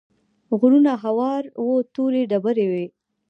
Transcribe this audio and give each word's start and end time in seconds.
غرونه 0.59 0.93
هوار 1.03 1.43
وو 1.63 1.75
تورې 1.93 2.21
ډبرې 2.31 2.65
وې. 2.71 2.85